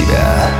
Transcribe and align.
себя. 0.00 0.50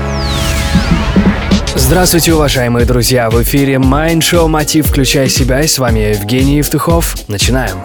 Здравствуйте, 1.75 2.35
уважаемые 2.35 2.85
друзья! 2.85 3.31
В 3.31 3.43
эфире 3.43 3.75
Mind 3.75 4.19
Show 4.19 4.49
Мотив 4.49 4.87
«Включай 4.87 5.29
себя» 5.29 5.61
и 5.61 5.67
с 5.67 5.79
вами 5.79 6.01
Евгений 6.15 6.59
Евтухов. 6.59 7.17
Начинаем. 7.29 7.79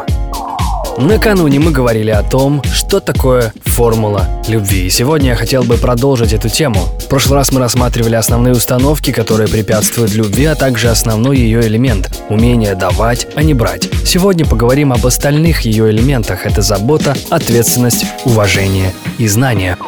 Накануне 0.97 1.59
мы 1.59 1.71
говорили 1.71 2.11
о 2.11 2.23
том, 2.23 2.63
что 2.63 2.99
такое 2.99 3.53
формула 3.65 4.27
любви. 4.47 4.85
И 4.85 4.89
сегодня 4.89 5.29
я 5.29 5.35
хотел 5.35 5.63
бы 5.63 5.75
продолжить 5.75 6.33
эту 6.33 6.49
тему. 6.49 6.79
В 7.03 7.07
прошлый 7.07 7.37
раз 7.37 7.51
мы 7.51 7.59
рассматривали 7.59 8.15
основные 8.15 8.53
установки, 8.53 9.11
которые 9.11 9.49
препятствуют 9.49 10.13
любви, 10.13 10.45
а 10.45 10.55
также 10.55 10.89
основной 10.89 11.37
ее 11.37 11.61
элемент– 11.61 12.23
умение 12.29 12.75
давать, 12.75 13.27
а 13.35 13.43
не 13.43 13.53
брать. 13.53 13.89
Сегодня 14.05 14.45
поговорим 14.45 14.93
об 14.93 15.05
остальных 15.05 15.61
ее 15.61 15.89
элементах– 15.89 16.39
это 16.45 16.61
забота, 16.61 17.15
ответственность, 17.29 18.05
уважение 18.25 18.93
и 19.17 19.27
знание– 19.27 19.77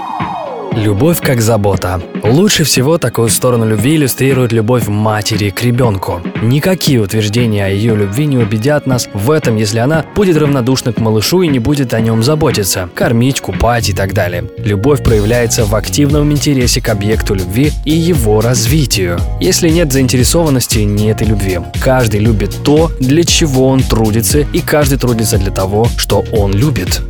Любовь 0.83 1.21
как 1.21 1.41
забота. 1.41 1.99
Лучше 2.23 2.63
всего 2.63 2.99
такую 2.99 3.29
сторону 3.29 3.67
любви 3.67 3.95
иллюстрирует 3.95 4.51
любовь 4.51 4.87
матери 4.87 5.49
к 5.49 5.63
ребенку. 5.63 6.21
Никакие 6.43 7.01
утверждения 7.01 7.65
о 7.65 7.69
ее 7.69 7.95
любви 7.95 8.27
не 8.27 8.37
убедят 8.37 8.85
нас 8.85 9.09
в 9.11 9.31
этом, 9.31 9.55
если 9.55 9.79
она 9.79 10.05
будет 10.15 10.37
равнодушна 10.37 10.93
к 10.93 10.99
малышу 10.99 11.41
и 11.41 11.47
не 11.47 11.57
будет 11.57 11.95
о 11.95 11.99
нем 11.99 12.21
заботиться, 12.21 12.89
кормить, 12.93 13.41
купать 13.41 13.89
и 13.89 13.93
так 13.93 14.13
далее. 14.13 14.51
Любовь 14.59 15.03
проявляется 15.03 15.65
в 15.65 15.73
активном 15.73 16.31
интересе 16.31 16.79
к 16.79 16.89
объекту 16.89 17.33
любви 17.33 17.71
и 17.83 17.91
его 17.91 18.39
развитию. 18.39 19.19
Если 19.39 19.69
нет 19.69 19.91
заинтересованности, 19.91 20.79
нет 20.79 21.23
и 21.23 21.25
любви. 21.25 21.59
Каждый 21.81 22.19
любит 22.19 22.55
то, 22.63 22.91
для 22.99 23.23
чего 23.23 23.67
он 23.67 23.81
трудится, 23.81 24.41
и 24.41 24.59
каждый 24.59 24.99
трудится 24.99 25.39
для 25.39 25.51
того, 25.51 25.87
что 25.97 26.23
он 26.31 26.53
любит. 26.53 27.01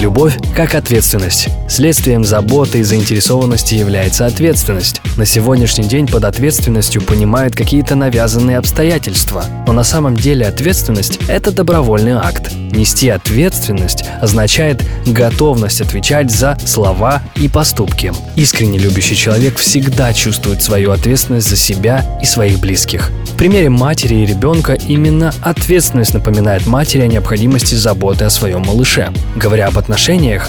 Любовь 0.00 0.38
как 0.56 0.74
ответственность. 0.74 1.50
Следствием 1.68 2.24
заботы 2.24 2.78
и 2.78 2.82
заинтересованности 2.82 3.74
является 3.74 4.24
ответственность. 4.24 5.02
На 5.18 5.26
сегодняшний 5.26 5.84
день 5.84 6.06
под 6.06 6.24
ответственностью 6.24 7.02
понимают 7.02 7.54
какие-то 7.54 7.96
навязанные 7.96 8.56
обстоятельства. 8.56 9.44
Но 9.66 9.74
на 9.74 9.84
самом 9.84 10.16
деле 10.16 10.46
ответственность– 10.46 11.18
это 11.28 11.52
добровольный 11.52 12.12
акт. 12.12 12.50
Нести 12.54 13.10
ответственность 13.10 14.04
означает 14.22 14.82
готовность 15.06 15.82
отвечать 15.82 16.30
за 16.30 16.56
слова 16.64 17.22
и 17.36 17.48
поступки. 17.48 18.14
Искренне 18.36 18.78
любящий 18.78 19.16
человек 19.16 19.58
всегда 19.58 20.14
чувствует 20.14 20.62
свою 20.62 20.92
ответственность 20.92 21.48
за 21.48 21.56
себя 21.56 22.06
и 22.22 22.24
своих 22.24 22.58
близких. 22.58 23.10
В 23.24 23.36
примере 23.36 23.68
матери 23.68 24.14
и 24.14 24.26
ребенка 24.26 24.74
именно 24.74 25.34
ответственность 25.42 26.14
напоминает 26.14 26.66
матери 26.66 27.02
о 27.02 27.06
необходимости 27.06 27.74
заботы 27.74 28.24
о 28.24 28.30
своем 28.30 28.62
малыше. 28.62 29.12
Говоря 29.36 29.66
об 29.66 29.76
отношениях 29.76 29.89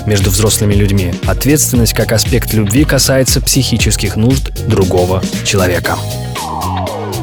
между 0.06 0.30
взрослыми 0.30 0.76
людьми, 0.76 1.14
ответственность 1.26 1.94
как 1.94 2.12
аспект 2.12 2.54
любви 2.54 2.86
касается 2.86 3.42
психических 3.42 4.16
нужд 4.16 4.52
другого 4.68 5.24
человека. 5.44 5.98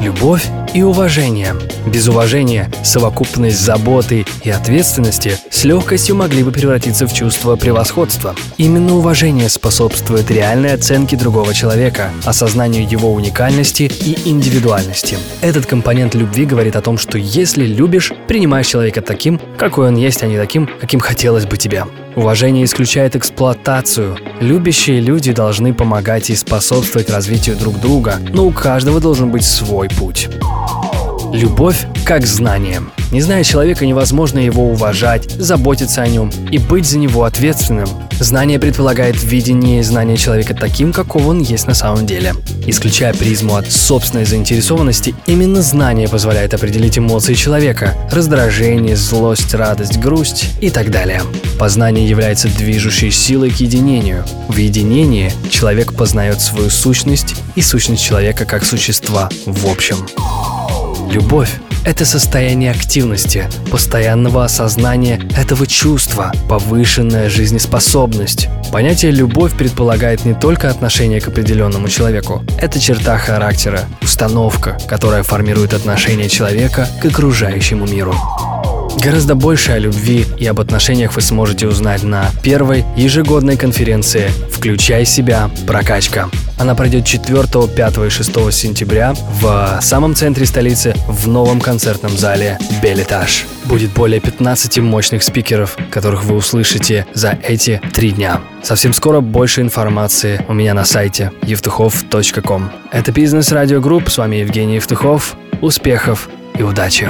Любовь 0.01 0.45
и 0.73 0.81
уважение. 0.81 1.55
Без 1.91 2.07
уважения 2.07 2.71
совокупность 2.83 3.59
заботы 3.59 4.23
и 4.43 4.49
ответственности 4.51 5.39
с 5.49 5.63
легкостью 5.63 6.15
могли 6.15 6.43
бы 6.43 6.51
превратиться 6.51 7.07
в 7.07 7.13
чувство 7.13 7.55
превосходства. 7.55 8.35
Именно 8.57 8.95
уважение 8.95 9.49
способствует 9.49 10.29
реальной 10.29 10.75
оценке 10.75 11.17
другого 11.17 11.51
человека, 11.51 12.11
осознанию 12.25 12.87
его 12.87 13.11
уникальности 13.11 13.91
и 14.05 14.29
индивидуальности. 14.29 15.17
Этот 15.41 15.65
компонент 15.65 16.13
любви 16.13 16.45
говорит 16.45 16.75
о 16.75 16.81
том, 16.81 16.99
что 16.99 17.17
если 17.17 17.65
любишь, 17.65 18.13
принимаешь 18.27 18.67
человека 18.67 19.01
таким, 19.01 19.41
какой 19.57 19.87
он 19.87 19.95
есть, 19.95 20.21
а 20.21 20.27
не 20.27 20.37
таким, 20.37 20.69
каким 20.79 20.99
хотелось 20.99 21.47
бы 21.47 21.57
тебе. 21.57 21.85
Уважение 22.15 22.65
исключает 22.65 23.15
эксплуатацию. 23.15 24.15
Любящие 24.41 24.99
люди 24.99 25.31
должны 25.31 25.73
помогать 25.73 26.29
и 26.29 26.35
способствовать 26.35 27.09
развитию 27.09 27.55
друг 27.55 27.79
друга, 27.79 28.17
но 28.31 28.45
у 28.45 28.51
каждого 28.51 28.99
должен 28.99 29.31
быть 29.31 29.45
свой 29.45 29.89
путь. 29.89 30.29
Любовь 31.33 31.85
как 32.05 32.25
знание. 32.25 32.81
Не 33.11 33.21
зная 33.21 33.43
человека, 33.43 33.85
невозможно 33.85 34.39
его 34.39 34.69
уважать, 34.69 35.29
заботиться 35.31 36.01
о 36.01 36.07
нем 36.07 36.31
и 36.51 36.57
быть 36.57 36.85
за 36.85 36.97
него 36.97 37.23
ответственным. 37.23 37.87
Знание 38.19 38.59
предполагает 38.59 39.21
видение 39.23 39.79
и 39.79 39.83
знание 39.83 40.17
человека 40.17 40.53
таким, 40.53 40.91
каков 40.91 41.25
он 41.27 41.39
есть 41.39 41.67
на 41.67 41.73
самом 41.73 42.05
деле. 42.05 42.33
Исключая 42.65 43.13
призму 43.13 43.55
от 43.55 43.71
собственной 43.71 44.25
заинтересованности, 44.25 45.15
именно 45.25 45.61
знание 45.61 46.09
позволяет 46.09 46.53
определить 46.53 46.97
эмоции 46.97 47.35
человека– 47.35 47.95
раздражение, 48.11 48.95
злость, 48.95 49.53
радость, 49.53 49.97
грусть 49.97 50.49
и 50.61 50.69
так 50.69 50.91
далее. 50.91 51.21
Познание 51.57 52.07
является 52.07 52.47
движущей 52.49 53.11
силой 53.11 53.51
к 53.51 53.57
единению. 53.57 54.25
В 54.47 54.57
единении 54.57 55.31
человек 55.49 55.93
познает 55.93 56.41
свою 56.41 56.69
сущность 56.69 57.35
и 57.55 57.61
сущность 57.61 58.03
человека 58.03 58.45
как 58.45 58.65
существа 58.65 59.29
в 59.45 59.67
общем. 59.67 59.97
Любовь– 61.11 61.49
это 61.85 62.05
состояние 62.05 62.69
активности, 62.69 63.49
постоянного 63.71 64.43
осознания 64.45 65.19
этого 65.35 65.65
чувства, 65.65 66.31
повышенная 66.47 67.29
жизнеспособность. 67.29 68.47
Понятие 68.71 69.09
«любовь» 69.09 69.57
предполагает 69.57 70.23
не 70.23 70.35
только 70.35 70.69
отношение 70.69 71.19
к 71.19 71.27
определенному 71.27 71.87
человеку. 71.87 72.43
Это 72.59 72.79
черта 72.79 73.17
характера, 73.17 73.85
установка, 74.03 74.77
которая 74.87 75.23
формирует 75.23 75.73
отношение 75.73 76.29
человека 76.29 76.87
к 77.01 77.05
окружающему 77.05 77.87
миру. 77.87 78.13
Гораздо 79.03 79.33
больше 79.33 79.71
о 79.71 79.79
любви 79.79 80.27
и 80.37 80.45
об 80.45 80.59
отношениях 80.59 81.15
вы 81.15 81.21
сможете 81.21 81.67
узнать 81.67 82.03
на 82.03 82.29
первой 82.43 82.85
ежегодной 82.95 83.57
конференции 83.57 84.29
«Включай 84.51 85.05
себя. 85.05 85.49
Прокачка». 85.65 86.29
Она 86.59 86.75
пройдет 86.75 87.05
4, 87.05 87.67
5 87.67 87.97
и 88.05 88.09
6 88.09 88.53
сентября 88.53 89.13
в 89.41 89.79
самом 89.81 90.13
центре 90.13 90.45
столицы 90.45 90.93
в 91.07 91.25
новом 91.25 91.61
концертном 91.61 92.17
зале 92.17 92.59
«Белетаж». 92.83 93.45
Будет 93.63 93.91
более 93.93 94.19
15 94.19 94.79
мощных 94.79 95.23
спикеров, 95.23 95.77
которых 95.89 96.25
вы 96.25 96.35
услышите 96.35 97.07
за 97.13 97.39
эти 97.43 97.81
три 97.93 98.11
дня. 98.11 98.41
Совсем 98.61 98.93
скоро 98.93 99.21
больше 99.21 99.61
информации 99.61 100.43
у 100.49 100.53
меня 100.53 100.73
на 100.73 100.83
сайте 100.83 101.31
евтухов.ком. 101.43 102.71
Это 102.91 103.11
Бизнес 103.13 103.53
Радио 103.53 103.79
Групп, 103.79 104.09
с 104.09 104.17
вами 104.17 104.37
Евгений 104.37 104.75
Евтухов. 104.75 105.37
Успехов 105.61 106.27
и 106.57 106.63
удачи! 106.63 107.09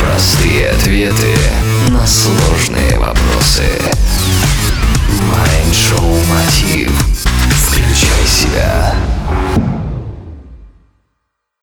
Простые 0.00 0.70
ответы 0.70 1.36
на 1.88 2.04
сложные 2.04 2.98
вопросы. 2.98 3.62
Майншоу 5.30 6.16
Мотив. 6.28 7.11